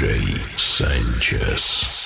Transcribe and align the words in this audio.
DJ 0.00 0.40
Sanchez. 0.58 1.99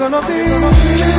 gonna 0.00 0.18
be. 0.22 1.09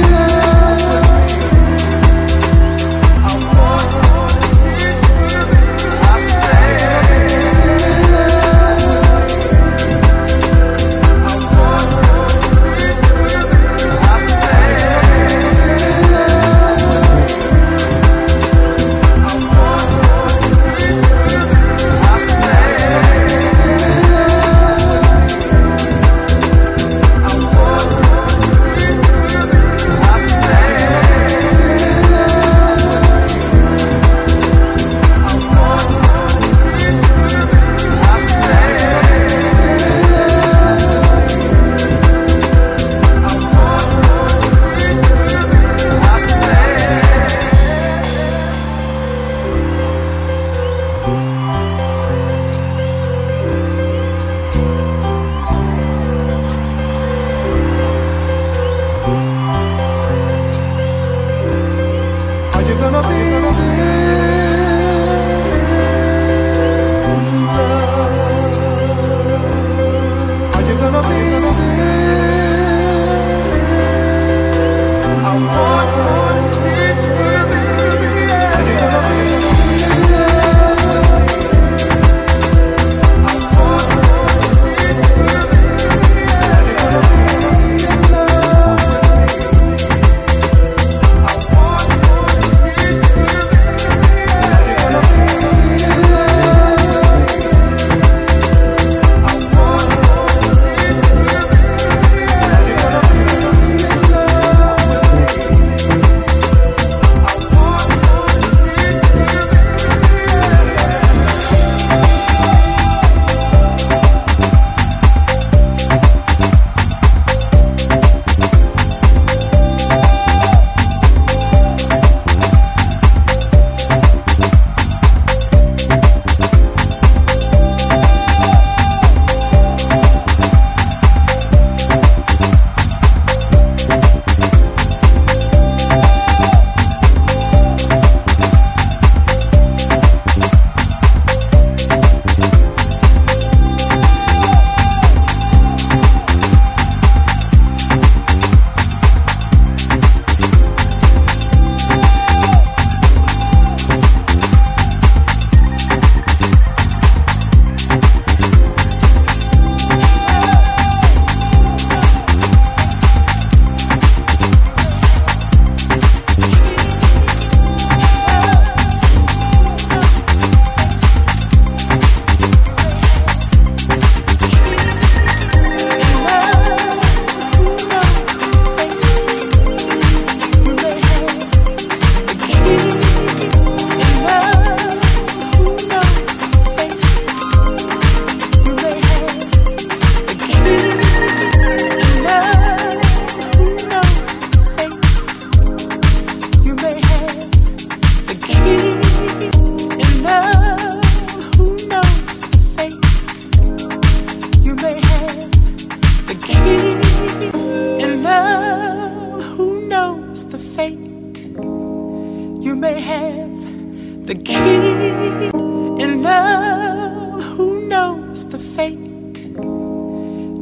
fate, 218.81 219.37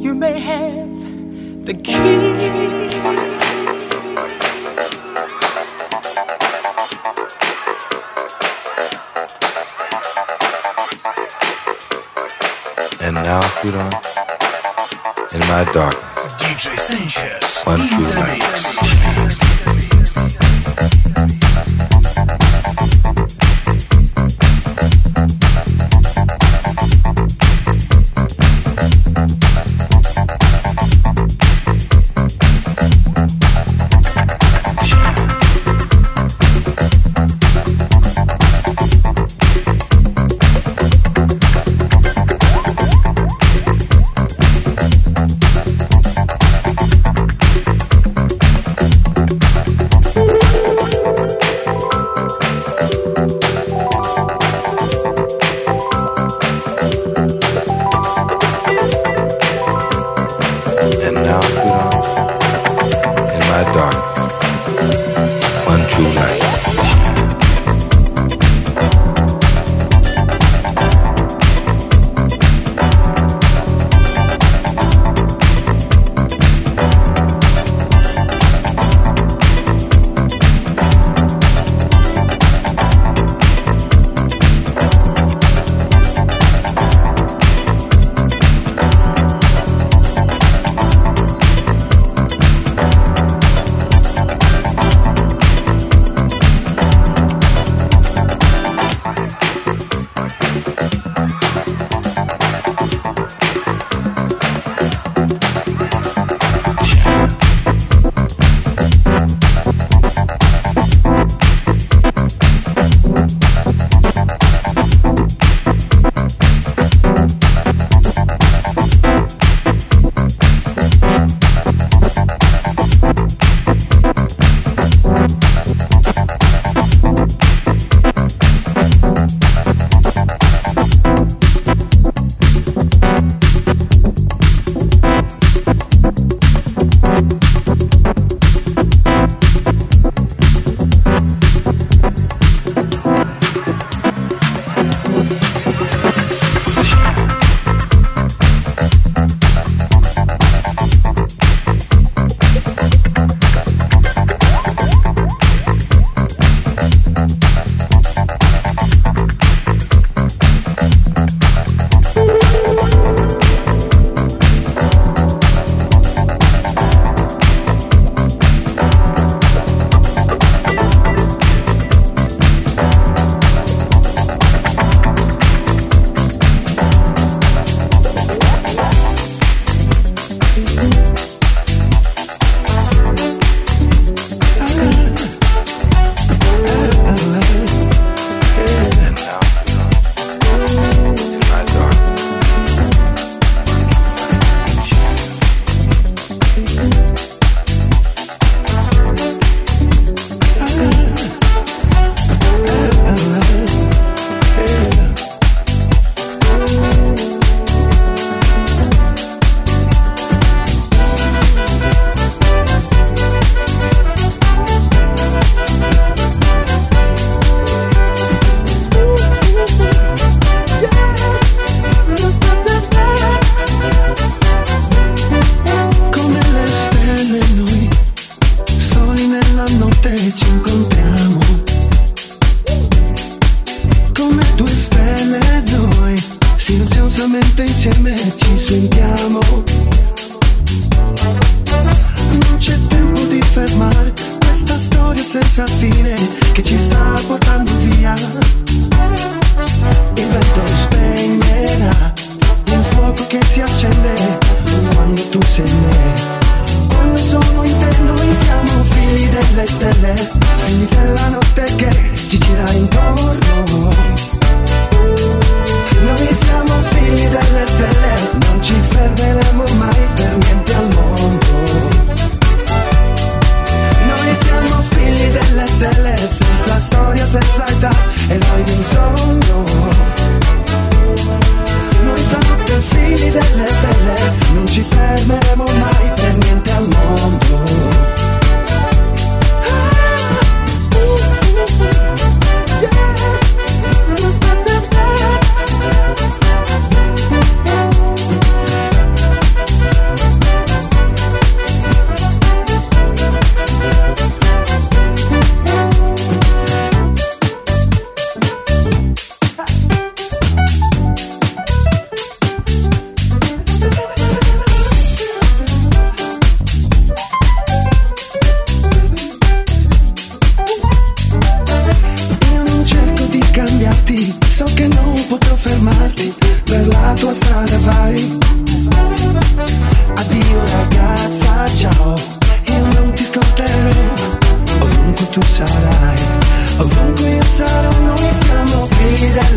you 0.04 0.12
may 0.14 0.38
have 0.38 1.64
the 1.64 1.72
key. 1.72 2.18
And 13.00 13.14
now, 13.14 13.40
sweetheart, 13.56 13.94
in 15.32 15.40
my 15.52 15.64
darkness. 15.72 16.10
DJ 16.42 16.78
Sanchez. 16.78 17.62
One, 17.64 17.80
two, 17.88 18.09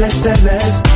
figli 0.09 0.21
delle 0.21 0.92